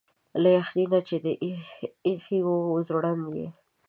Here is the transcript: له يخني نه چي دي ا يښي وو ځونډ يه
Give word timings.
له 0.41 0.49
يخني 0.59 0.83
نه 0.91 0.99
چي 1.07 1.17
دي 1.23 1.33
ا 1.47 1.49
يښي 2.11 2.39
وو 2.45 2.83
ځونډ 2.87 3.23
يه 3.41 3.49